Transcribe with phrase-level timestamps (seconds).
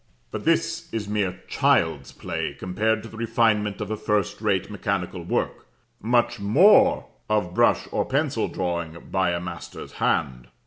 [0.31, 5.21] "But this is mere child's play compared to the refinement of a first rate mechanical
[5.21, 5.67] work
[6.01, 10.47] much more of brush or pencil drawing by a master's hand.